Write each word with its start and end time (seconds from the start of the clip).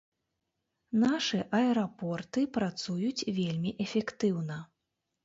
Нашы 1.01 1.41
аэрапорты 1.57 2.45
працуюць 2.55 3.25
вельмі 3.37 3.75
эфектыўна. 3.87 4.57